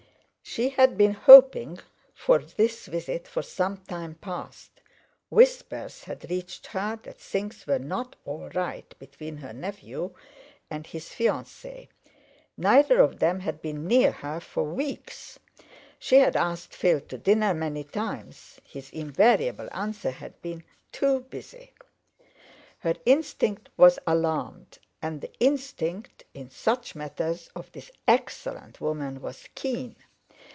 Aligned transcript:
She 0.43 0.67
had 0.67 0.97
been 0.97 1.13
hoping 1.13 1.79
for 2.13 2.39
this 2.39 2.87
visit 2.87 3.25
for 3.25 3.41
some 3.41 3.77
time 3.77 4.15
past. 4.15 4.71
Whispers 5.29 6.03
had 6.03 6.29
reached 6.29 6.67
her 6.67 6.99
that 7.03 7.17
things 7.21 7.65
were 7.65 7.79
not 7.79 8.17
all 8.25 8.49
right 8.49 8.93
between 8.99 9.37
her 9.37 9.53
nephew 9.53 10.13
and 10.69 10.85
his 10.85 11.05
fiancée. 11.07 11.87
Neither 12.57 12.99
of 12.99 13.19
them 13.19 13.39
had 13.39 13.61
been 13.61 13.87
near 13.87 14.11
her 14.11 14.41
for 14.41 14.65
weeks. 14.65 15.39
She 15.99 16.17
had 16.17 16.35
asked 16.35 16.73
Phil 16.75 16.99
to 17.01 17.17
dinner 17.17 17.53
many 17.53 17.85
times; 17.85 18.59
his 18.65 18.89
invariable 18.89 19.69
answer 19.71 20.11
had 20.11 20.41
been 20.41 20.65
"Too 20.91 21.21
busy." 21.21 21.71
Her 22.79 22.95
instinct 23.05 23.69
was 23.77 23.99
alarmed, 24.05 24.79
and 25.01 25.21
the 25.21 25.31
instinct 25.39 26.25
in 26.33 26.49
such 26.49 26.93
matters 26.93 27.49
of 27.55 27.71
this 27.71 27.89
excellent 28.05 28.81
woman 28.81 29.21
was 29.21 29.47
keen. 29.55 29.95